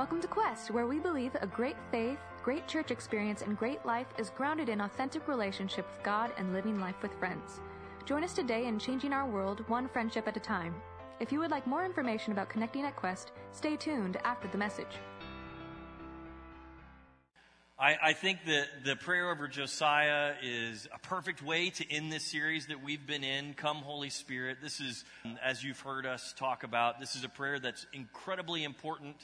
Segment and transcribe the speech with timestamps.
[0.00, 4.06] Welcome to Quest, where we believe a great faith, great church experience, and great life
[4.16, 7.60] is grounded in authentic relationship with God and living life with friends.
[8.06, 10.74] Join us today in changing our world one friendship at a time.
[11.20, 14.96] If you would like more information about connecting at Quest, stay tuned after the message.
[17.80, 22.24] I, I, think that the prayer over Josiah is a perfect way to end this
[22.24, 23.54] series that we've been in.
[23.54, 24.58] Come, Holy Spirit.
[24.62, 25.02] This is,
[25.42, 29.16] as you've heard us talk about, this is a prayer that's incredibly important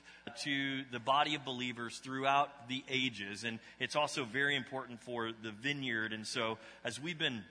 [0.45, 3.45] to the body of believers throughout the ages.
[3.45, 6.15] And it's also very important for the vineyard.
[6.15, 7.45] And so, as we've been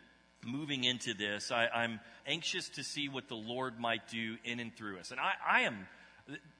[0.43, 4.75] moving into this, I, am anxious to see what the Lord might do in and
[4.75, 5.11] through us.
[5.11, 5.85] And I, I am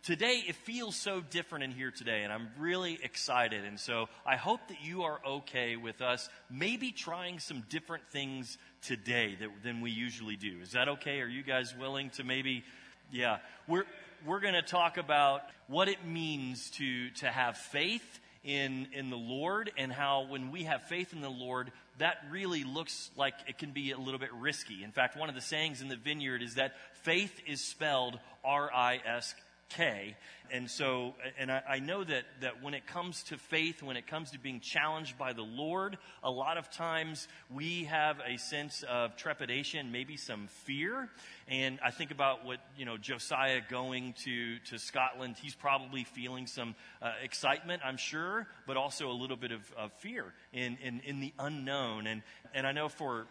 [0.04, 3.66] Today, it feels so different in here today, and I'm really excited.
[3.66, 8.60] And so I hope that you are okay with us maybe trying some different things
[8.84, 10.60] today that, than we usually do.
[10.62, 11.20] Is that okay?
[11.22, 12.64] Are you guys willing to maybe,
[13.12, 13.40] yeah.
[13.68, 13.86] We're,
[14.24, 19.18] we're going to talk about what it means to, to have faith in, in the
[19.18, 23.58] Lord and how when we have faith in the Lord, that really looks like it
[23.58, 24.84] can be a little bit risky.
[24.84, 28.72] In fact, one of the sayings in the vineyard is that faith is spelled R
[28.72, 29.34] I S
[29.70, 30.16] K.
[30.52, 34.06] And so, and I, I, know that, that when it comes to faith, when it
[34.06, 38.84] comes to being challenged by the Lord, a lot of times we have a sense
[38.88, 41.10] of trepidation, maybe some fear.
[41.48, 46.46] And I think about what, you know, Josiah going to, to Scotland, he's probably feeling
[46.46, 51.02] some uh, excitement, I'm sure, but also a little bit of, of fear in, in,
[51.06, 52.06] in the unknown.
[52.06, 52.22] And,
[52.54, 53.26] and I know for,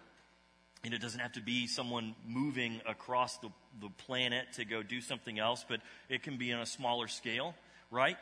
[0.83, 5.01] and it doesn't have to be someone moving across the, the planet to go do
[5.01, 7.55] something else, but it can be on a smaller scale,
[7.91, 8.17] right?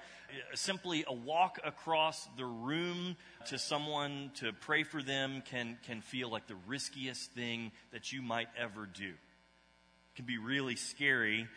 [0.54, 6.30] Simply a walk across the room to someone to pray for them can, can feel
[6.30, 9.08] like the riskiest thing that you might ever do.
[9.08, 11.48] It can be really scary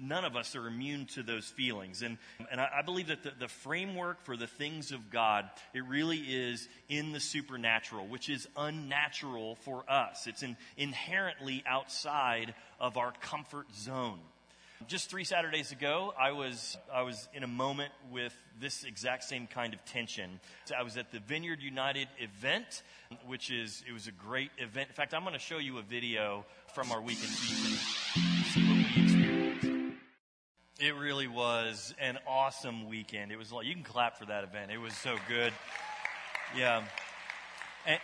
[0.00, 2.02] none of us are immune to those feelings.
[2.02, 2.18] And,
[2.50, 6.18] and I, I believe that the, the framework for the things of God, it really
[6.18, 10.26] is in the supernatural, which is unnatural for us.
[10.26, 14.20] It's in, inherently outside of our comfort zone.
[14.86, 19.46] Just three Saturdays ago, I was, I was in a moment with this exact same
[19.46, 20.40] kind of tension.
[20.76, 22.82] I was at the Vineyard United event,
[23.26, 24.88] which is, it was a great event.
[24.88, 26.44] In fact, I'm going to show you a video
[26.74, 27.32] from our weekend
[30.84, 33.32] It really was an awesome weekend.
[33.32, 34.70] It was like, you can clap for that event.
[34.70, 35.50] It was so good.
[36.54, 36.84] Yeah.
[37.86, 37.98] And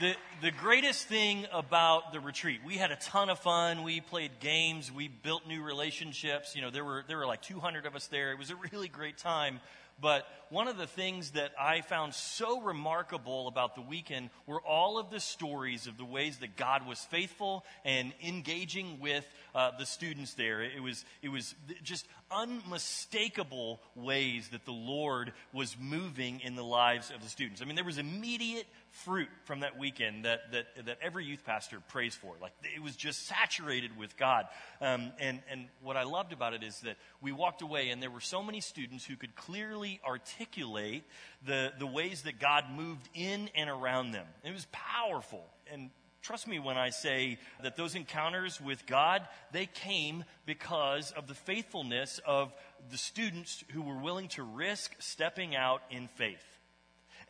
[0.00, 3.84] the, the greatest thing about the retreat, we had a ton of fun.
[3.84, 4.90] We played games.
[4.90, 6.56] We built new relationships.
[6.56, 8.32] You know, there were, there were like 200 of us there.
[8.32, 9.60] It was a really great time.
[10.00, 14.98] But one of the things that I found so remarkable about the weekend were all
[14.98, 19.86] of the stories of the ways that God was faithful and engaging with uh, the
[19.86, 20.62] students there.
[20.62, 27.10] It was, it was just unmistakable ways that the Lord was moving in the lives
[27.10, 27.60] of the students.
[27.60, 31.78] I mean, there was immediate fruit from that weekend that, that, that every youth pastor
[31.88, 32.34] prays for.
[32.40, 34.46] Like, it was just saturated with God.
[34.80, 38.10] Um, and, and what I loved about it is that we walked away and there
[38.10, 41.04] were so many students who could clearly articulate
[41.46, 44.26] the, the ways that God moved in and around them.
[44.44, 45.44] It was powerful.
[45.72, 45.90] And
[46.22, 51.34] Trust me when I say that those encounters with God, they came because of the
[51.34, 52.52] faithfulness of
[52.90, 56.44] the students who were willing to risk stepping out in faith.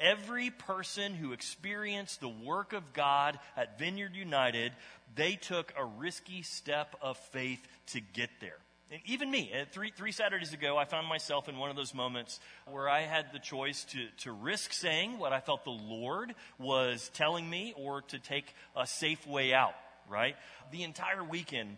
[0.01, 4.73] Every person who experienced the work of God at Vineyard United,
[5.15, 8.59] they took a risky step of faith to get there.
[8.91, 11.95] And even me, uh, three, three Saturdays ago, I found myself in one of those
[11.95, 16.35] moments where I had the choice to, to risk saying what I felt the Lord
[16.59, 19.75] was telling me or to take a safe way out,
[20.09, 20.35] right?
[20.73, 21.77] The entire weekend,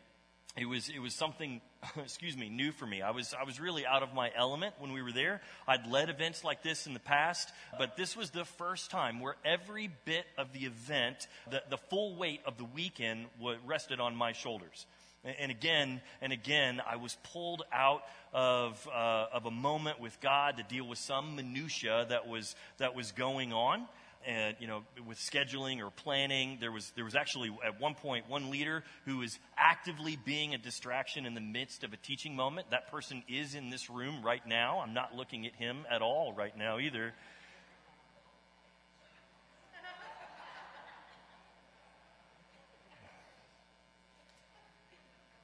[0.56, 1.60] it was, it was something,
[1.98, 3.02] excuse me, new for me.
[3.02, 5.42] I was, I was really out of my element when we were there.
[5.68, 9.36] I'd led events like this in the past, but this was the first time where
[9.44, 13.26] every bit of the event, the, the full weight of the weekend
[13.66, 14.86] rested on my shoulders.
[15.24, 18.02] And again and again, I was pulled out
[18.32, 22.94] of, uh, of a moment with God to deal with some minutia that was, that
[22.94, 23.86] was going on.
[24.24, 28.28] And, you know, with scheduling or planning, there was, there was actually at one point
[28.28, 32.70] one leader who was actively being a distraction in the midst of a teaching moment.
[32.70, 34.80] That person is in this room right now.
[34.80, 37.14] I'm not looking at him at all right now either.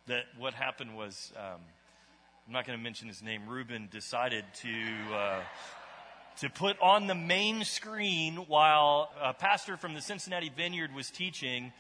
[0.09, 1.61] That what happened was, um,
[2.47, 5.41] I'm not going to mention his name, Ruben decided to, uh,
[6.39, 11.73] to put on the main screen while a pastor from the Cincinnati Vineyard was teaching,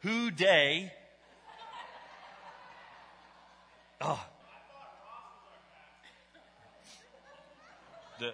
[0.00, 0.92] Who Day.
[4.00, 4.24] Oh.
[8.20, 8.32] The,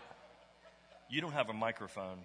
[1.09, 2.19] you don't have a microphone.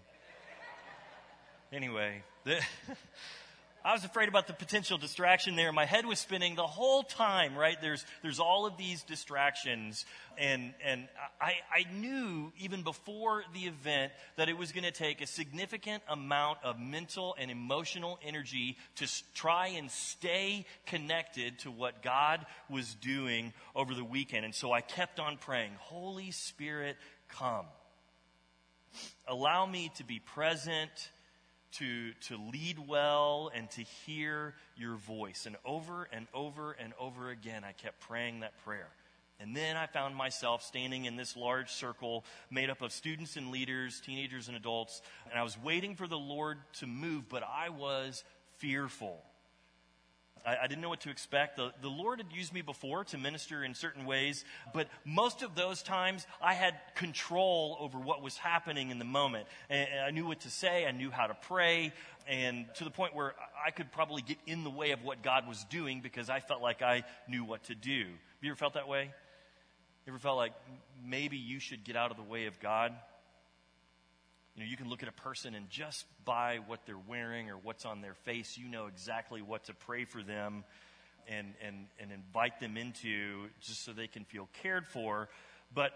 [1.72, 2.60] Anyway, the,
[3.86, 5.74] I was afraid about the potential distraction there.
[5.74, 7.76] My head was spinning the whole time, right?
[7.82, 10.06] There's, there's all of these distractions.
[10.38, 11.10] And, and
[11.42, 16.02] I, I knew even before the event that it was going to take a significant
[16.08, 22.96] amount of mental and emotional energy to try and stay connected to what God was
[22.96, 24.46] doing over the weekend.
[24.46, 26.96] And so I kept on praying, Holy Spirit,
[27.28, 27.66] come.
[29.28, 31.12] Allow me to be present
[31.80, 35.46] to, to lead well and to hear your voice.
[35.46, 38.90] And over and over and over again, I kept praying that prayer.
[39.40, 43.52] And then I found myself standing in this large circle made up of students and
[43.52, 47.70] leaders, teenagers and adults, and I was waiting for the Lord to move, but I
[47.70, 48.24] was
[48.58, 49.20] fearful.
[50.46, 51.58] I, I, didn't know what to expect.
[51.58, 55.56] The, the Lord had used me before to minister in certain ways, but most of
[55.56, 59.48] those times I had control over what was happening in the moment.
[59.70, 61.94] And, I knew what to say, I knew how to pray,
[62.28, 63.34] and to the point where
[63.66, 66.62] I could probably get in the way of what God was doing because I felt
[66.62, 68.00] like I knew what to do.
[68.00, 69.12] Have you ever felt that way?
[70.06, 70.54] You ever felt like
[71.06, 72.94] maybe you should get out of the way of God?
[74.56, 77.56] You know, you can look at a person and just by what they're wearing or
[77.56, 80.64] what's on their face, you know exactly what to pray for them
[81.28, 85.30] and, and, and invite them into just so they can feel cared for.
[85.74, 85.94] But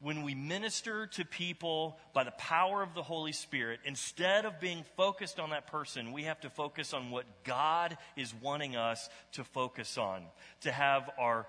[0.00, 4.84] when we minister to people by the power of the Holy Spirit, instead of being
[4.96, 9.44] focused on that person, we have to focus on what God is wanting us to
[9.44, 10.22] focus on.
[10.62, 11.46] To have our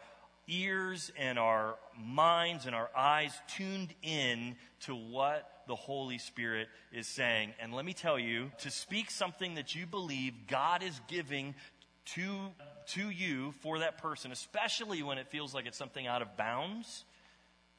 [0.47, 7.07] ears and our minds and our eyes tuned in to what the Holy Spirit is
[7.07, 7.53] saying.
[7.59, 11.55] And let me tell you, to speak something that you believe God is giving
[12.15, 12.51] to,
[12.87, 17.03] to you for that person, especially when it feels like it's something out of bounds,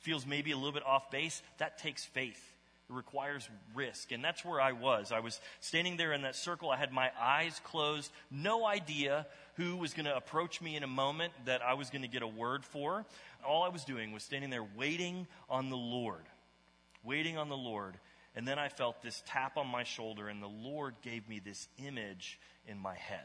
[0.00, 2.40] feels maybe a little bit off base, that takes faith.
[2.88, 4.12] It requires risk.
[4.12, 5.12] And that's where I was.
[5.12, 6.70] I was standing there in that circle.
[6.70, 9.26] I had my eyes closed, no idea
[9.56, 12.22] who was going to approach me in a moment that I was going to get
[12.22, 13.04] a word for.
[13.46, 16.22] All I was doing was standing there waiting on the Lord
[17.08, 17.98] waiting on the Lord.
[18.36, 21.66] And then I felt this tap on my shoulder, and the Lord gave me this
[21.84, 23.24] image in my head.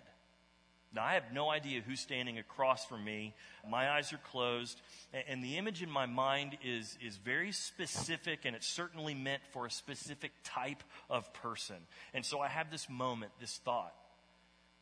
[0.96, 3.34] Now, I have no idea who's standing across from me.
[3.68, 4.80] My eyes are closed,
[5.28, 9.66] and the image in my mind is, is very specific, and it's certainly meant for
[9.66, 11.78] a specific type of person.
[12.14, 13.94] And so I have this moment, this thought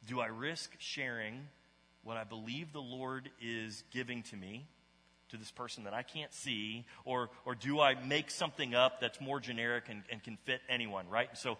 [0.05, 1.47] Do I risk sharing
[2.03, 4.67] what I believe the Lord is giving to me?
[5.31, 6.85] To this person that I can't see?
[7.03, 11.09] Or, or do I make something up that's more generic and, and can fit anyone,
[11.09, 11.29] right?
[11.33, 11.57] So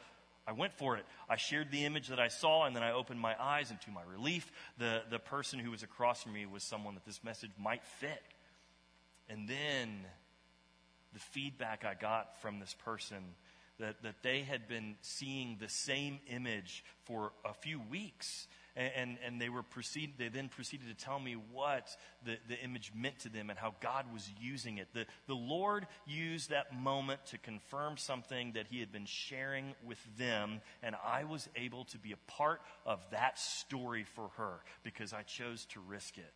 [0.47, 1.06] I went for it.
[1.29, 3.91] I shared the image that I saw, and then I opened my eyes, and to
[3.91, 7.51] my relief, the, the person who was across from me was someone that this message
[7.59, 8.21] might fit.
[9.29, 10.06] And then
[11.13, 13.35] the feedback I got from this person
[13.79, 19.18] that, that they had been seeing the same image for a few weeks and, and,
[19.25, 21.89] and, they were proceed, they then proceeded to tell me what
[22.25, 24.88] the, the image meant to them and how God was using it.
[24.94, 30.00] The, the Lord used that moment to confirm something that He had been sharing with
[30.18, 35.12] them, and I was able to be a part of that story for her because
[35.13, 36.33] I chose to risk it.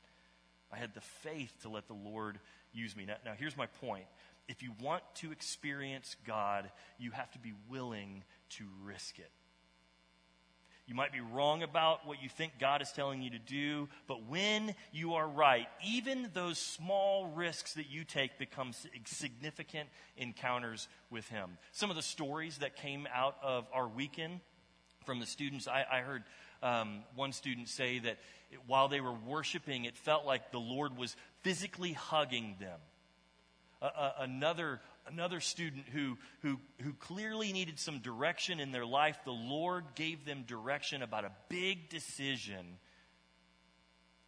[0.72, 2.40] I had the faith to let the Lord
[2.74, 3.06] use me.
[3.06, 4.06] Now, now here's my point.
[4.48, 9.32] If you want to experience God, you have to be willing to risk it.
[10.88, 14.28] You might be wrong about what you think God is telling you to do, but
[14.28, 18.72] when you are right, even those small risks that you take become
[19.06, 21.58] significant encounters with Him.
[21.72, 24.42] Some of the stories that came out of our weekend
[25.06, 26.24] from the students, I, I heard
[26.62, 28.18] um, one student say that
[28.68, 32.80] while they were worshiping, it felt like the Lord was physically hugging them.
[33.96, 39.18] Uh, another another student who, who, who clearly needed some direction in their life.
[39.24, 42.80] The Lord gave them direction about a big decision.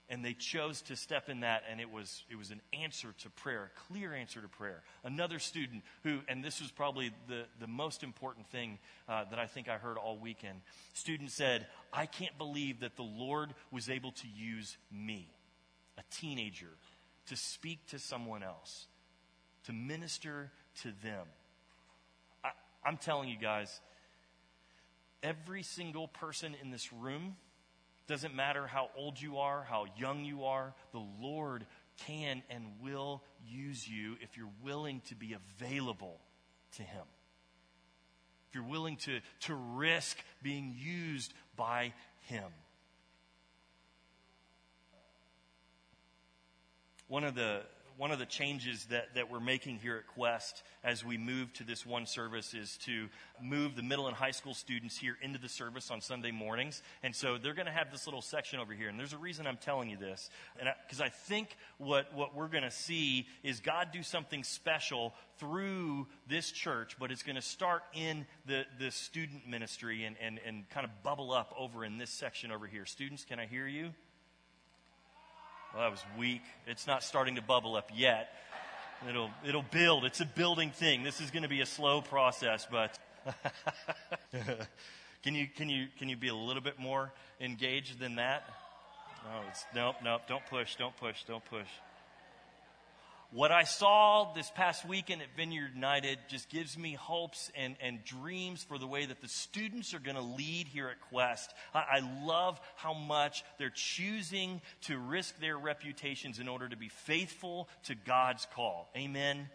[0.10, 3.30] And they chose to step in that, and it was, it was an answer to
[3.30, 4.84] prayer, a clear answer to prayer.
[5.04, 9.48] Another student who, and this was probably the, the most important thing uh, that I
[9.48, 10.62] think I heard all weekend.
[10.94, 15.30] Student said, I can't believe that the Lord was able to use me,
[15.98, 16.70] a teenager,
[17.26, 18.88] to speak to someone else,
[19.68, 20.50] to minister
[20.82, 21.26] to them.
[22.44, 22.50] I,
[22.86, 23.80] I'm telling you guys,
[25.22, 27.36] every single person in this room,
[28.08, 31.66] doesn't matter how old you are, how young you are, the Lord
[32.06, 36.18] can and will use you if you're willing to be available
[36.78, 37.04] to Him.
[38.48, 42.46] If you're willing to, to risk being used by Him.
[47.10, 47.64] One of the
[47.98, 51.64] one of the changes that, that we're making here at Quest as we move to
[51.64, 53.08] this one service is to
[53.42, 56.84] move the middle and high school students here into the service on Sunday mornings.
[57.02, 58.88] And so they're going to have this little section over here.
[58.90, 60.30] And there's a reason I'm telling you this.
[60.86, 65.14] Because I, I think what, what we're going to see is God do something special
[65.40, 70.40] through this church, but it's going to start in the, the student ministry and, and,
[70.46, 72.86] and kind of bubble up over in this section over here.
[72.86, 73.92] Students, can I hear you?
[75.74, 76.42] Well, that was weak.
[76.66, 78.30] It's not starting to bubble up yet.
[79.08, 80.06] It'll, it'll build.
[80.06, 81.04] It's a building thing.
[81.04, 82.98] This is going to be a slow process, but
[85.24, 88.50] can you, can you, can you be a little bit more engaged than that?
[89.24, 90.22] No, it's, nope, nope.
[90.28, 91.68] Don't push, don't push, don't push.
[93.32, 98.04] What I saw this past weekend at Vineyard United just gives me hopes and, and
[98.06, 101.54] dreams for the way that the students are going to lead here at Quest.
[101.74, 106.88] I, I love how much they're choosing to risk their reputations in order to be
[106.88, 108.90] faithful to God's call.
[108.96, 109.50] Amen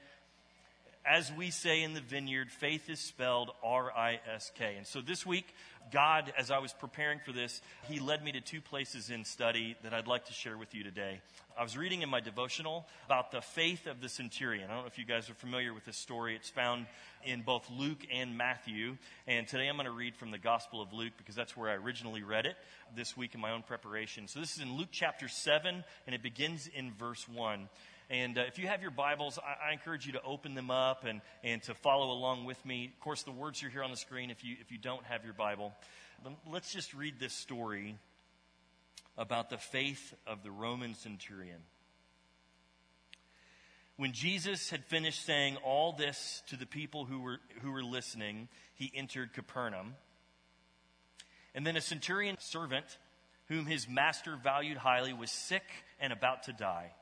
[1.04, 4.74] as we say in the vineyard, faith is spelled R I S K.
[4.76, 5.54] And so this week,
[5.90, 9.76] God, as I was preparing for this, He led me to two places in study
[9.82, 11.20] that I'd like to share with you today.
[11.58, 14.70] I was reading in my devotional about the faith of the centurion.
[14.70, 16.36] I don't know if you guys are familiar with this story.
[16.36, 16.86] It's found
[17.24, 18.96] in both Luke and Matthew.
[19.26, 21.74] And today I'm going to read from the Gospel of Luke because that's where I
[21.74, 22.56] originally read it
[22.96, 24.28] this week in my own preparation.
[24.28, 27.68] So this is in Luke chapter 7, and it begins in verse 1.
[28.12, 31.06] And uh, if you have your Bibles, I, I, encourage you to open them up
[31.06, 32.92] and, and to follow along with me.
[32.92, 35.24] Of course, the words are here on the screen if you, if you don't have
[35.24, 35.72] your Bible.
[36.22, 37.96] But let's just read this story
[39.16, 41.60] about the faith of the Roman centurion.
[43.96, 48.48] When Jesus had finished saying all this to the people who were, who were listening,
[48.74, 49.94] he entered Capernaum.
[51.54, 52.98] And then a centurion servant,
[53.48, 55.64] whom his master valued highly, was sick
[55.98, 56.92] and about to die.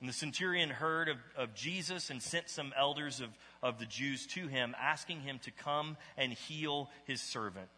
[0.00, 3.30] And the centurion heard of, of Jesus and sent some elders of,
[3.62, 7.68] of the Jews to him, asking him to come and heal his servant.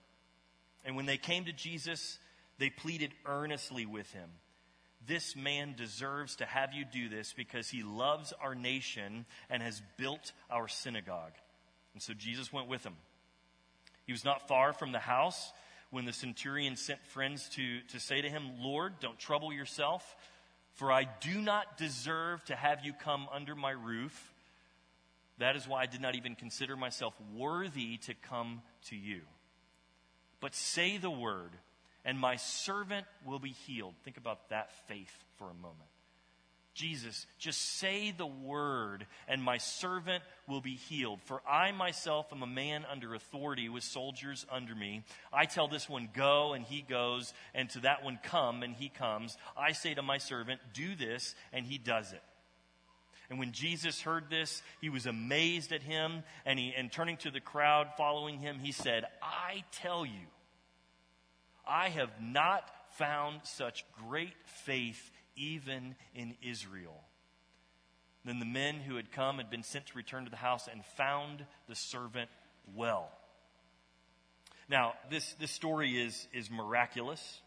[0.85, 2.19] And when they came to Jesus,
[2.59, 4.31] they pleaded earnestly with him.
[5.07, 9.81] This man deserves to have you do this because he loves our nation and has
[9.97, 11.33] built our synagogue.
[11.95, 12.97] And so Jesus went with him.
[14.07, 15.53] He was not far from the house
[15.91, 20.17] when the centurion sent friends to, to say to him, Lord, don't trouble yourself
[20.79, 24.33] for I do not deserve to have you come under my roof.
[25.39, 29.23] That is why I did not even consider myself worthy to come to you.
[30.39, 31.51] But say the word,
[32.05, 33.95] and my servant will be healed.
[34.05, 35.91] Think about that faith for a moment.
[36.79, 41.19] Jesus, just say the word, and my servant will be healed.
[41.25, 45.03] For I myself am a man under authority with soldiers under me.
[45.33, 48.91] I tell this one, go, and he goes, and to that one, come, and he
[48.91, 49.37] comes.
[49.57, 52.23] I say to my servant, do this, and he does it.
[53.29, 57.33] And when Jesus heard this, he was amazed at him, and, he, and turning to
[57.33, 60.29] the crowd following him, he said, I tell you,
[61.69, 67.01] I have not found such great faith even in Israel.
[68.25, 70.85] Then the men who had come had been sent to return to the house and
[70.85, 72.29] found the servant
[72.75, 73.11] well.
[74.69, 77.41] Now, this, this story is, is miraculous.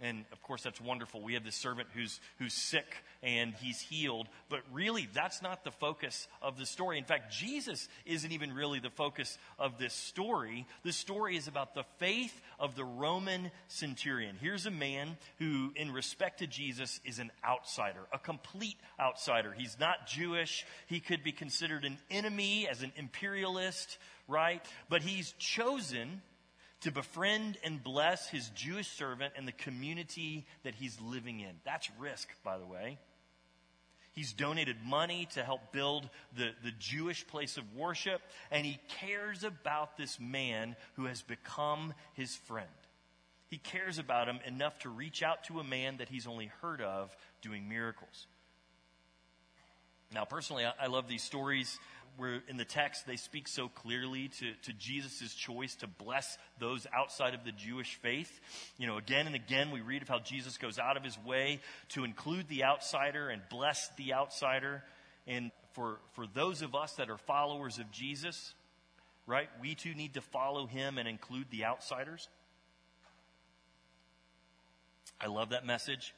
[0.00, 1.22] And of course, that's wonderful.
[1.22, 4.26] We have this servant who's, who's sick and he's healed.
[4.48, 6.98] But really, that's not the focus of the story.
[6.98, 10.66] In fact, Jesus isn't even really the focus of this story.
[10.82, 14.36] The story is about the faith of the Roman centurion.
[14.40, 19.54] Here's a man who, in respect to Jesus, is an outsider, a complete outsider.
[19.56, 20.66] He's not Jewish.
[20.88, 23.96] He could be considered an enemy as an imperialist,
[24.26, 24.64] right?
[24.88, 26.20] But he's chosen
[26.84, 31.52] to befriend and bless his Jewish servant and the community that he's living in.
[31.64, 32.98] That's risk, by the way.
[34.12, 39.44] He's donated money to help build the, the Jewish place of worship, and he cares
[39.44, 42.68] about this man who has become his friend.
[43.48, 46.82] He cares about him enough to reach out to a man that he's only heard
[46.82, 48.26] of doing miracles.
[50.12, 51.78] Now, personally, I, I love these stories
[52.16, 56.86] where in the text they speak so clearly to, to Jesus' choice to bless those
[56.94, 58.40] outside of the Jewish faith.
[58.78, 61.60] You know, again and again we read of how Jesus goes out of his way
[61.90, 64.82] to include the outsider and bless the outsider.
[65.26, 68.54] And for, for those of us that are followers of Jesus,
[69.26, 72.28] right, we too need to follow him and include the outsiders.
[75.20, 76.14] I love that message.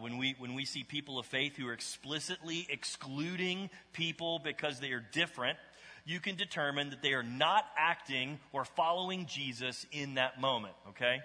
[0.00, 4.92] When we, when we see people of faith who are explicitly excluding people because they
[4.92, 5.58] are different,
[6.04, 11.18] you can determine that they are not acting or following Jesus in that moment, okay?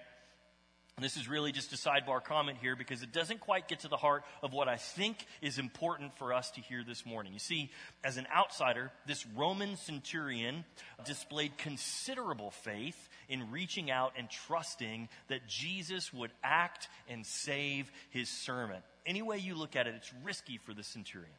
[1.02, 3.96] This is really just a sidebar comment here because it doesn't quite get to the
[3.96, 7.32] heart of what I think is important for us to hear this morning.
[7.32, 7.72] You see,
[8.04, 10.64] as an outsider, this Roman centurion
[11.04, 18.28] displayed considerable faith in reaching out and trusting that Jesus would act and save his
[18.28, 18.84] servant.
[19.04, 21.34] Any way you look at it, it's risky for the centurion.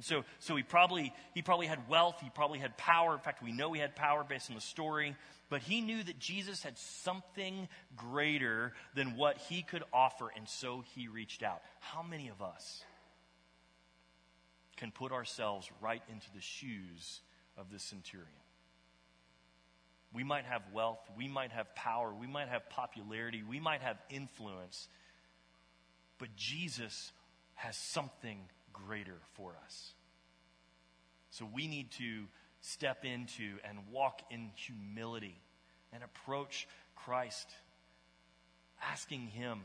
[0.00, 2.16] So, so he probably he probably had wealth.
[2.22, 3.14] He probably had power.
[3.14, 5.16] In fact, we know he had power based on the story.
[5.50, 10.84] But he knew that Jesus had something greater than what he could offer, and so
[10.94, 11.62] he reached out.
[11.80, 12.84] How many of us
[14.76, 17.20] can put ourselves right into the shoes
[17.56, 18.28] of the centurion?
[20.12, 23.98] We might have wealth, we might have power, we might have popularity, we might have
[24.10, 24.88] influence,
[26.18, 27.12] but Jesus
[27.54, 28.38] has something
[28.86, 29.92] greater for us.
[31.30, 32.24] So we need to
[32.60, 35.40] step into and walk in humility
[35.92, 36.66] and approach
[36.96, 37.48] Christ,
[38.82, 39.60] asking Him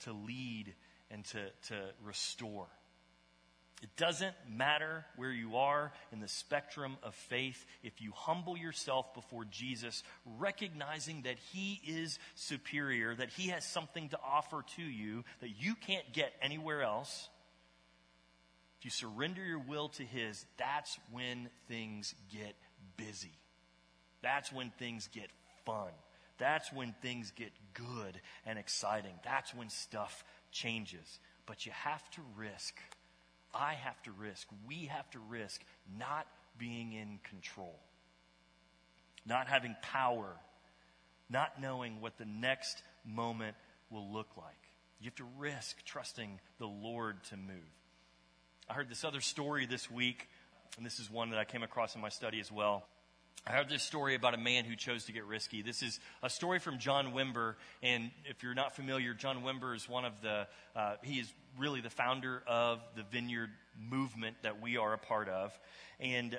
[0.00, 0.74] to lead
[1.10, 1.38] and to,
[1.68, 2.66] to restore.
[3.82, 9.14] It doesn't matter where you are in the spectrum of faith if you humble yourself
[9.14, 10.02] before Jesus,
[10.38, 15.74] recognizing that He is superior, that He has something to offer to you that you
[15.74, 17.30] can't get anywhere else.
[18.80, 22.56] If you surrender your will to His, that's when things get
[22.96, 23.32] busy.
[24.22, 25.28] That's when things get
[25.64, 25.92] fun.
[26.38, 29.12] That's when things get good and exciting.
[29.24, 31.20] That's when stuff changes.
[31.46, 32.74] But you have to risk
[33.54, 35.62] I have to risk, we have to risk
[35.98, 36.26] not
[36.58, 37.78] being in control,
[39.26, 40.36] not having power,
[41.28, 43.56] not knowing what the next moment
[43.90, 44.54] will look like.
[45.00, 47.56] You have to risk trusting the Lord to move.
[48.70, 50.28] I heard this other story this week,
[50.76, 52.84] and this is one that I came across in my study as well.
[53.44, 55.60] I heard this story about a man who chose to get risky.
[55.60, 59.88] This is a story from John Wimber, and if you're not familiar, John Wimber is
[59.88, 60.46] one of the,
[60.76, 65.28] uh, he is really the founder of the Vineyard movement that we are a part
[65.28, 65.58] of.
[65.98, 66.38] And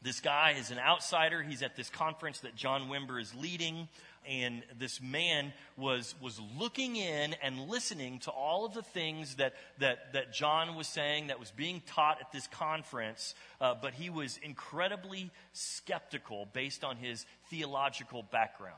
[0.00, 1.42] this guy is an outsider.
[1.42, 3.88] He's at this conference that John Wimber is leading.
[4.26, 9.54] And this man was, was looking in and listening to all of the things that,
[9.78, 13.34] that, that John was saying, that was being taught at this conference.
[13.60, 18.76] Uh, but he was incredibly skeptical based on his theological background.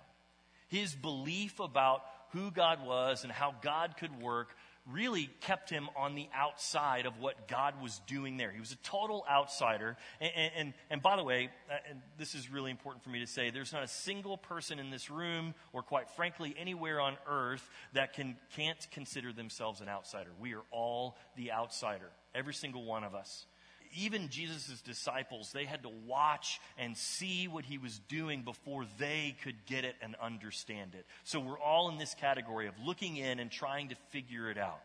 [0.68, 4.57] His belief about who God was and how God could work
[4.90, 8.51] really kept him on the outside of what God was doing there.
[8.51, 9.97] He was a total outsider.
[10.21, 13.27] And, and, and by the way, uh, and this is really important for me to
[13.27, 17.69] say, there's not a single person in this room, or quite frankly, anywhere on earth,
[17.93, 20.31] that can, can't consider themselves an outsider.
[20.40, 23.47] We are all the outsider, every single one of us
[23.96, 29.37] even Jesus' disciples, they had to watch and see what he was doing before they
[29.42, 31.07] could get it and understand it.
[31.24, 34.81] So we're all in this category of looking in and trying to figure it out.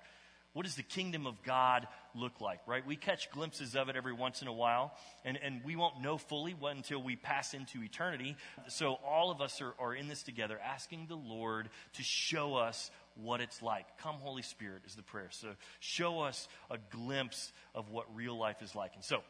[0.56, 2.88] What does the kingdom of God look like, right?
[2.88, 4.94] We catch glimpses of it every once in a while,
[5.26, 8.38] and, and we won't know fully until we pass into eternity.
[8.70, 12.90] So all of us are, are in this together, asking the Lord to show us
[13.22, 13.86] what it's like.
[13.98, 15.28] Come, Holy Spirit, is the prayer.
[15.32, 15.50] So
[15.82, 18.92] show us a glimpse of what real life is like.
[18.96, 19.24] And so,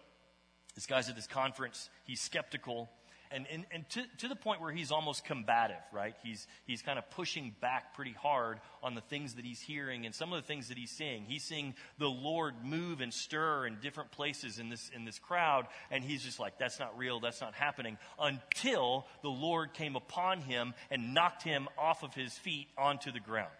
[0.75, 1.89] this guy's at this conference.
[2.03, 2.87] He's skeptical.
[3.35, 6.15] And, and, and to, to the point where he's almost combative, right?
[6.23, 10.15] He's, he's kind of pushing back pretty hard on the things that he's hearing and
[10.15, 11.25] some of the things that he's seeing.
[11.25, 15.67] He's seeing the Lord move and stir in different places in this, in this crowd,
[15.91, 20.39] and he's just like, that's not real, that's not happening, until the Lord came upon
[20.39, 23.51] him and knocked him off of his feet onto the ground.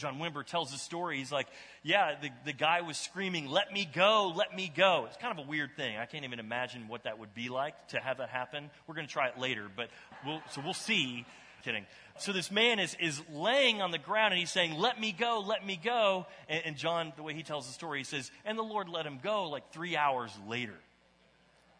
[0.00, 1.18] John Wimber tells the story.
[1.18, 1.46] He's like,
[1.82, 5.04] Yeah, the, the guy was screaming, Let me go, let me go.
[5.06, 5.98] It's kind of a weird thing.
[5.98, 8.70] I can't even imagine what that would be like to have that happen.
[8.86, 9.90] We're going to try it later, but
[10.24, 11.26] we'll, so we'll see.
[11.62, 11.84] Kidding.
[12.18, 15.44] So this man is, is laying on the ground and he's saying, Let me go,
[15.46, 16.26] let me go.
[16.48, 19.04] And, and John, the way he tells the story, he says, And the Lord let
[19.04, 20.76] him go like three hours later.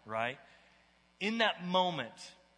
[0.04, 0.38] Right?
[1.18, 2.12] In that moment,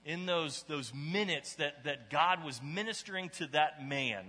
[0.04, 4.24] in those, those minutes that, that God was ministering to that man,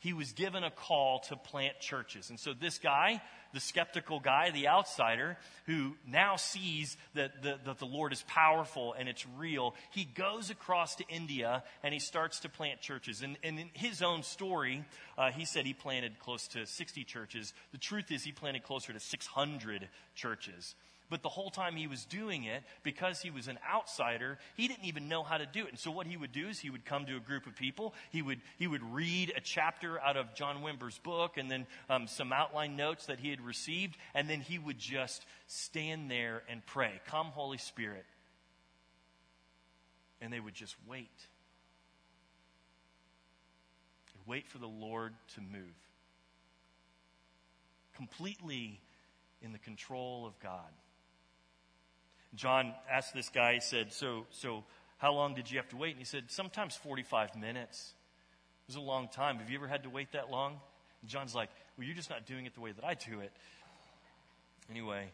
[0.00, 2.30] he was given a call to plant churches.
[2.30, 3.20] And so this guy,
[3.52, 8.94] the skeptical guy, the outsider, who now sees that the, that the Lord is powerful
[8.98, 13.22] and it's real, he goes across to India and he starts to plant churches.
[13.22, 14.84] And, and in his own story,
[15.16, 17.52] uh, he said he planted close to 60 churches.
[17.72, 20.74] The truth is, he planted closer to 600 churches.
[21.10, 24.84] But the whole time he was doing it, because he was an outsider, he didn't
[24.84, 25.70] even know how to do it.
[25.70, 27.94] And so what he would do is he would come to a group of people.
[28.10, 32.06] He would, he would read a chapter out of John Wimber's book and then um,
[32.06, 33.96] some outline notes that he had received.
[34.14, 38.04] And then he would just stand there and pray, Come, Holy Spirit.
[40.20, 41.08] And they would just wait.
[44.28, 45.74] wait for the Lord to move.
[47.96, 48.80] Completely
[49.42, 50.70] in the control of God.
[52.34, 54.64] John asked this guy, he said, So, so
[54.98, 55.90] how long did you have to wait?
[55.90, 57.94] And he said, Sometimes 45 minutes.
[58.66, 59.38] It was a long time.
[59.38, 60.60] Have you ever had to wait that long?
[61.00, 63.32] And John's like, Well, you're just not doing it the way that I do it.
[64.70, 65.06] Anyway,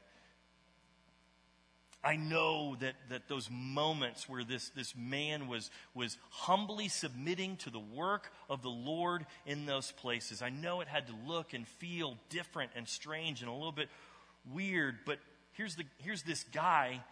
[2.05, 7.70] I know that, that those moments where this, this man was, was humbly submitting to
[7.70, 11.66] the work of the Lord in those places, I know it had to look and
[11.66, 13.88] feel different and strange and a little bit
[14.53, 15.18] weird, but
[15.55, 17.03] here's, the, here's this guy.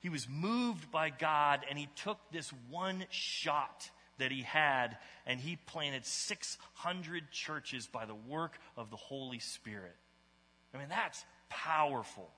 [0.00, 5.40] He was moved by God and he took this one shot that he had and
[5.40, 9.96] he planted 600 churches by the work of the Holy Spirit.
[10.74, 12.30] I mean, that's powerful.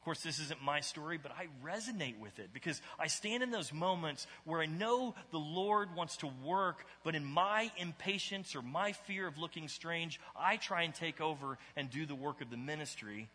[0.00, 3.50] Of course, this isn't my story, but I resonate with it because I stand in
[3.50, 8.62] those moments where I know the Lord wants to work, but in my impatience or
[8.62, 12.48] my fear of looking strange, I try and take over and do the work of
[12.48, 13.28] the ministry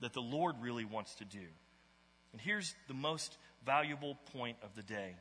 [0.00, 1.46] that the Lord really wants to do.
[2.32, 5.14] And here's the most valuable point of the day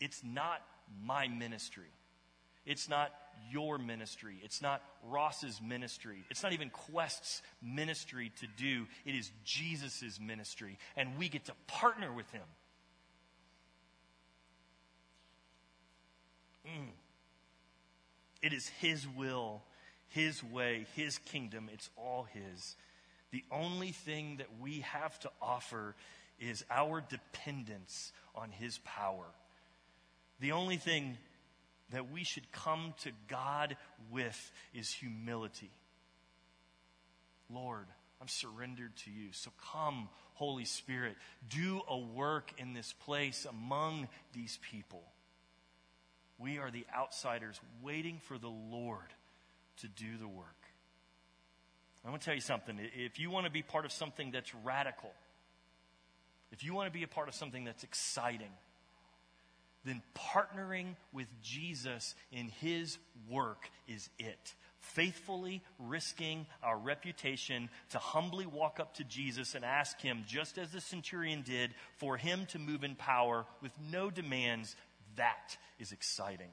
[0.00, 0.60] it's not
[1.02, 1.90] my ministry.
[2.66, 3.12] It's not
[3.50, 4.36] your ministry.
[4.42, 6.24] It's not Ross's ministry.
[6.30, 8.86] It's not even Quest's ministry to do.
[9.04, 10.78] It is Jesus' ministry.
[10.96, 12.42] And we get to partner with him.
[16.66, 16.88] Mm.
[18.42, 19.62] It is his will,
[20.08, 21.68] his way, his kingdom.
[21.72, 22.76] It's all his.
[23.34, 25.96] The only thing that we have to offer
[26.38, 29.24] is our dependence on his power.
[30.38, 31.18] The only thing
[31.90, 33.76] that we should come to God
[34.12, 35.72] with is humility.
[37.52, 37.86] Lord,
[38.20, 39.30] I'm surrendered to you.
[39.32, 41.16] So come, Holy Spirit,
[41.50, 45.02] do a work in this place among these people.
[46.38, 49.12] We are the outsiders waiting for the Lord
[49.78, 50.63] to do the work.
[52.04, 52.78] I want to tell you something.
[52.94, 55.10] If you want to be part of something that's radical,
[56.52, 58.50] if you want to be a part of something that's exciting,
[59.84, 64.54] then partnering with Jesus in his work is it.
[64.78, 70.70] Faithfully risking our reputation to humbly walk up to Jesus and ask him, just as
[70.70, 74.76] the centurion did, for him to move in power with no demands,
[75.16, 76.50] that is exciting.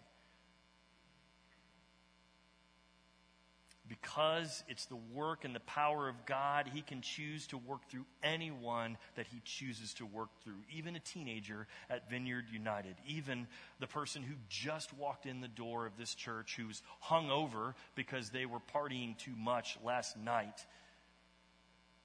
[4.01, 8.05] Because it's the work and the power of God, He can choose to work through
[8.23, 13.47] anyone that He chooses to work through, even a teenager at Vineyard United, even
[13.79, 18.29] the person who just walked in the door of this church who's hung over because
[18.29, 20.65] they were partying too much last night.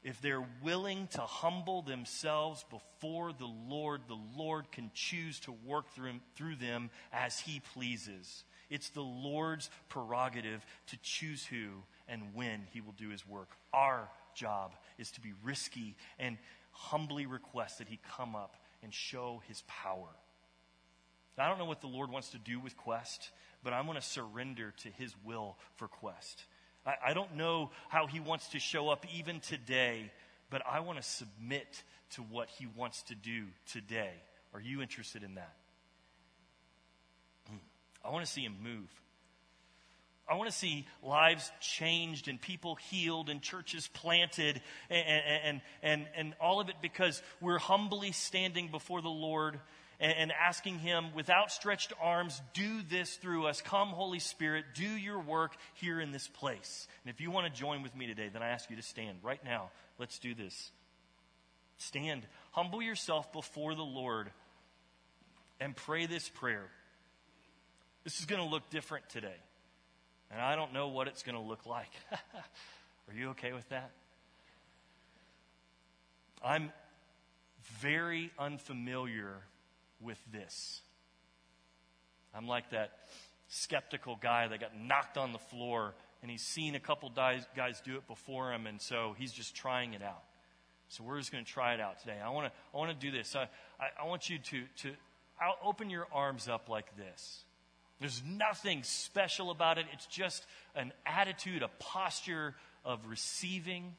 [0.03, 5.89] If they're willing to humble themselves before the Lord, the Lord can choose to work
[5.95, 8.45] through, through them as He pleases.
[8.71, 11.69] It's the Lord's prerogative to choose who
[12.09, 13.51] and when he will do his work.
[13.73, 16.39] Our job is to be risky and
[16.73, 20.09] humbly request that he come up and show his power.
[21.39, 23.31] I don't know what the Lord wants to do with Quest,
[23.63, 26.45] but I'm going to surrender to his will for Quest.
[26.87, 30.11] I, I don't know how he wants to show up even today,
[30.49, 34.13] but I want to submit to what he wants to do today.
[34.55, 35.55] Are you interested in that?
[38.07, 38.89] I want to see him move.
[40.29, 46.07] I want to see lives changed and people healed and churches planted and, and, and,
[46.17, 49.61] and, all of it because we're humbly standing before the Lord
[50.01, 53.63] and, asking Him with outstretched arms, do this through us.
[53.63, 56.87] Come, Holy Spirit, do your work here in this place.
[57.05, 59.19] And if you want to join with me today, then I ask you to stand
[59.23, 59.71] right now.
[59.99, 60.71] Let's do this.
[61.79, 64.31] Stand, humble yourself before the Lord,
[65.61, 66.69] and pray this prayer.
[68.07, 69.35] This is going to look different today.
[70.31, 71.91] And I don't know what it's going to look like.
[72.13, 73.91] Are you okay with that?
[76.41, 76.71] I'm
[77.81, 79.39] very unfamiliar
[80.01, 80.83] with this.
[82.33, 82.93] I'm like that
[83.49, 85.93] skeptical guy that got knocked on the floor
[86.23, 87.45] and he's seen a couple guys,
[87.85, 90.23] do it before him, and so he's just trying it out.
[90.91, 92.19] So we're just going to try it out today.
[92.25, 93.35] I want to I want to do this.
[93.35, 93.49] I,
[93.81, 94.93] I, I want you to, to
[95.41, 97.43] I'll open your arms up like this.
[98.01, 99.87] There's nothing special about it.
[99.93, 102.55] It's just an attitude, a posture
[102.85, 103.95] of receiving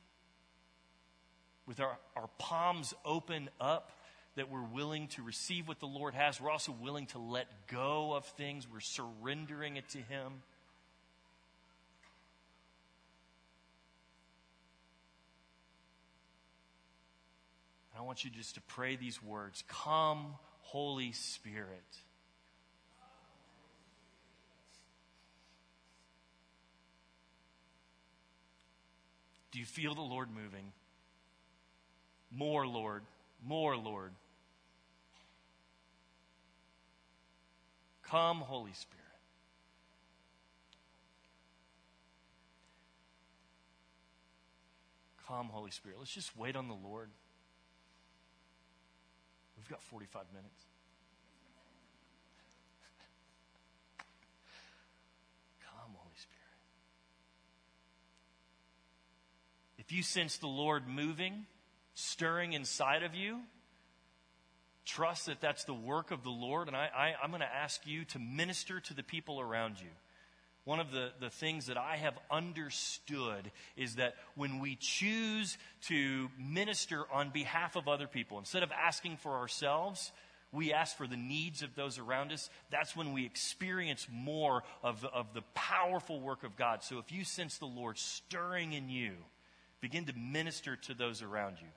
[1.65, 3.91] with our, our palms open up
[4.35, 6.39] that we're willing to receive what the Lord has.
[6.39, 8.67] We're also willing to let go of things.
[8.71, 10.43] We're surrendering it to Him.
[17.97, 21.83] I want you just to pray these words Come, Holy Spirit.
[29.65, 30.71] Feel the Lord moving?
[32.31, 33.03] More, Lord.
[33.45, 34.11] More, Lord.
[38.03, 39.03] Come, Holy Spirit.
[45.27, 45.97] Come, Holy Spirit.
[45.99, 47.09] Let's just wait on the Lord.
[49.57, 50.63] We've got 45 minutes.
[55.59, 56.37] Come, Holy Spirit.
[59.87, 61.45] If you sense the Lord moving,
[61.93, 63.39] stirring inside of you,
[64.85, 66.67] trust that that's the work of the Lord.
[66.67, 69.87] And I, I'm going to ask you to minister to the people around you.
[70.65, 76.27] One of the, the things that I have understood is that when we choose to
[76.37, 80.11] minister on behalf of other people, instead of asking for ourselves,
[80.51, 82.49] we ask for the needs of those around us.
[82.71, 86.83] That's when we experience more of of the powerful work of God.
[86.83, 89.13] So if you sense the Lord stirring in you,
[89.81, 91.67] begin to minister to those around you.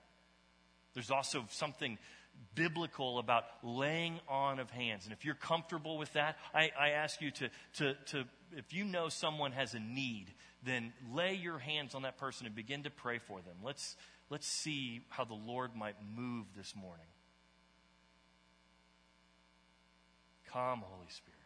[0.94, 1.98] There's also something
[2.54, 5.04] biblical about laying on of hands.
[5.04, 8.24] And if you're comfortable with that, I, I ask you to, to, to
[8.56, 10.32] if you know someone has a need,
[10.64, 13.56] then lay your hands on that person and begin to pray for them.
[13.62, 13.96] Let's,
[14.30, 17.06] let's see how the Lord might move this morning.
[20.52, 21.39] Come, Holy Spirit.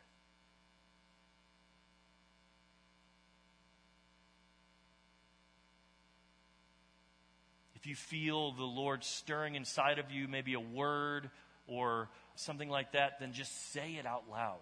[7.84, 11.28] If you feel the Lord stirring inside of you, maybe a word
[11.66, 14.60] or something like that, then just say it out loud.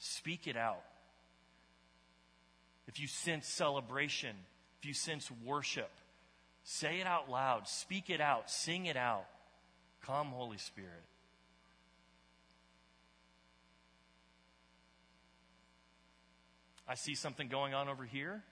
[0.00, 0.82] Speak it out
[2.88, 4.34] if you sense celebration,
[4.80, 5.90] if you sense worship,
[6.64, 9.26] say it out loud, speak it out, sing it out.
[10.02, 10.90] Come, Holy Spirit.
[16.88, 18.42] I see something going on over here.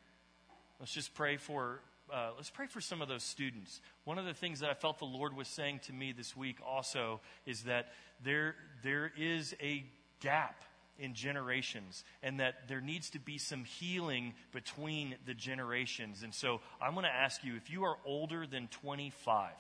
[0.81, 1.81] Let's just pray for
[2.13, 3.81] uh, let's pray for some of those students.
[4.05, 6.59] One of the things that I felt the Lord was saying to me this week
[6.67, 9.85] also is that there there is a
[10.21, 10.63] gap
[10.99, 16.23] in generations and that there needs to be some healing between the generations.
[16.23, 19.51] And so I'm going to ask you if you are older than 25,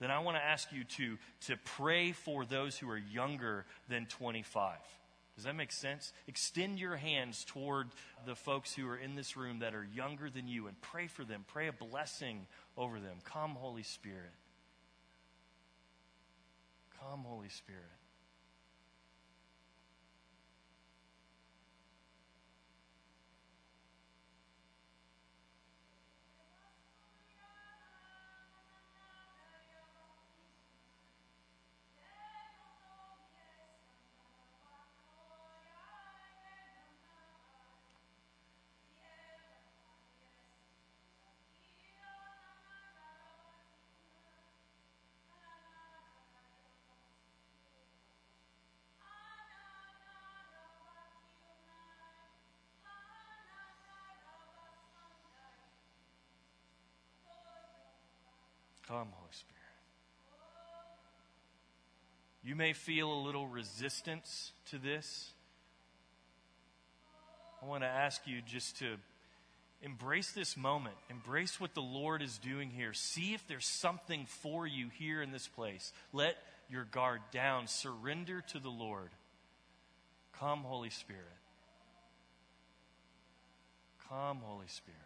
[0.00, 4.06] then I want to ask you to, to pray for those who are younger than
[4.06, 4.76] 25.
[5.36, 6.12] Does that make sense?
[6.26, 7.88] Extend your hands toward
[8.24, 11.24] the folks who are in this room that are younger than you and pray for
[11.24, 11.44] them.
[11.46, 12.46] Pray a blessing
[12.76, 13.18] over them.
[13.22, 14.32] Come, Holy Spirit.
[16.98, 17.82] Come, Holy Spirit.
[58.88, 59.56] Come, Holy Spirit.
[62.44, 65.32] You may feel a little resistance to this.
[67.60, 68.96] I want to ask you just to
[69.82, 70.94] embrace this moment.
[71.10, 72.92] Embrace what the Lord is doing here.
[72.92, 75.92] See if there's something for you here in this place.
[76.12, 76.36] Let
[76.70, 77.66] your guard down.
[77.66, 79.10] Surrender to the Lord.
[80.38, 81.22] Come, Holy Spirit.
[84.08, 85.05] Come, Holy Spirit.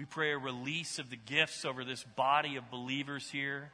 [0.00, 3.70] We pray a release of the gifts over this body of believers here.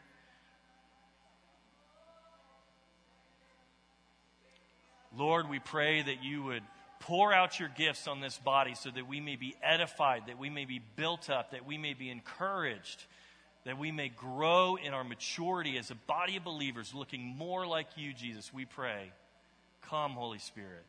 [5.16, 6.64] Lord, we pray that you would
[6.98, 10.50] pour out your gifts on this body so that we may be edified, that we
[10.50, 13.04] may be built up, that we may be encouraged,
[13.64, 17.86] that we may grow in our maturity as a body of believers looking more like
[17.94, 18.52] you, Jesus.
[18.52, 19.12] We pray.
[19.82, 20.86] Come, Holy Spirit.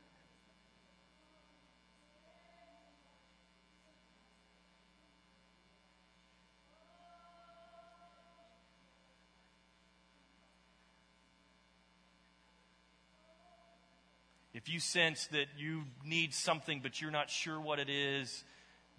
[14.57, 18.43] If you sense that you need something but you're not sure what it is,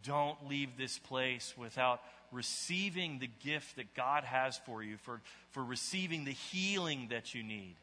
[0.04, 5.64] don't leave this place without receiving the gift that God has for you, for, for
[5.64, 7.74] receiving the healing that you need.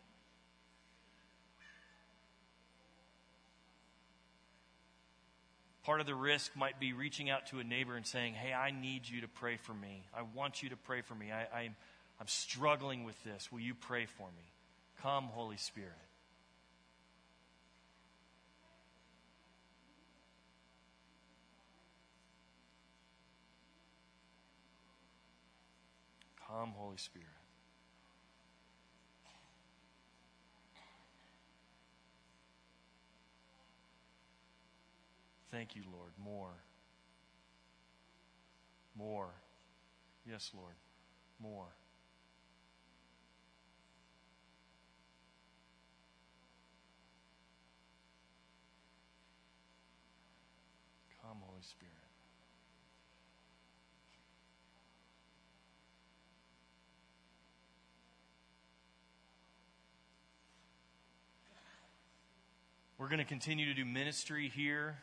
[5.83, 8.71] Part of the risk might be reaching out to a neighbor and saying, Hey, I
[8.71, 10.05] need you to pray for me.
[10.17, 11.33] I want you to pray for me.
[11.33, 11.75] I, I'm,
[12.21, 13.51] I'm struggling with this.
[13.51, 14.49] Will you pray for me?
[15.01, 15.91] Come, Holy Spirit.
[26.57, 27.27] Come, Holy Spirit.
[35.51, 36.11] Thank you, Lord.
[36.17, 36.53] More.
[38.97, 39.31] More.
[40.25, 40.75] Yes, Lord.
[41.41, 41.67] More.
[51.21, 52.04] Come, Holy Spirit.
[63.05, 64.97] We're going to continue to do ministry here.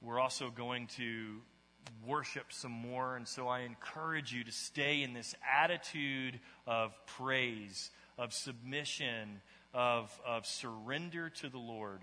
[0.00, 1.40] We're also going to
[2.06, 7.90] worship some more, and so I encourage you to stay in this attitude of praise,
[8.16, 9.40] of submission,
[9.74, 12.02] of, of surrender to the Lord.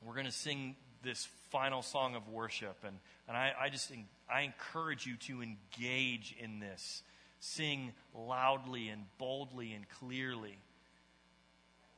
[0.00, 3.90] We're going to sing this final song of worship, and, and I, I just
[4.32, 7.02] I encourage you to engage in this.
[7.40, 10.58] Sing loudly and boldly and clearly.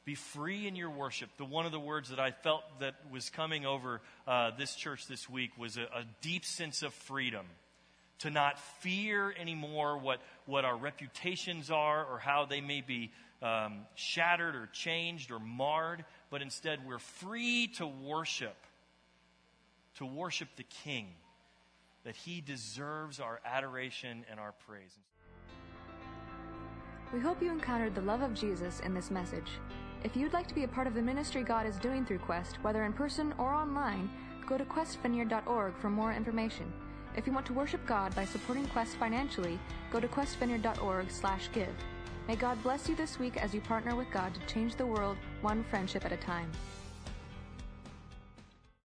[0.05, 1.31] Be free in your worship.
[1.37, 5.07] The one of the words that I felt that was coming over uh, this church
[5.07, 7.46] this week was a, a deep sense of freedom.
[8.20, 13.11] To not fear anymore what, what our reputations are or how they may be
[13.42, 18.57] um, shattered or changed or marred, but instead we're free to worship,
[19.96, 21.09] to worship the King,
[22.05, 24.96] that He deserves our adoration and our praise.
[27.12, 29.51] We hope you encountered the love of Jesus in this message.
[30.03, 32.57] If you'd like to be a part of the ministry God is doing through Quest,
[32.62, 34.09] whether in person or online,
[34.46, 36.72] go to questvineyard.org for more information.
[37.14, 41.75] If you want to worship God by supporting Quest financially, go to questvineyard.org/give.
[42.29, 45.18] May God bless you this week as you partner with God to change the world
[45.42, 46.51] one friendship at a time.